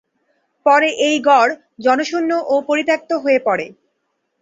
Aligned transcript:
পরে 0.65 0.89
এই 1.07 1.17
গড় 1.27 1.51
জনশূন্য 1.85 2.31
ও 2.47 2.55
পরিত্যক্ত 2.69 3.11
হয়ে 3.23 3.39
পড়ে। 3.47 3.65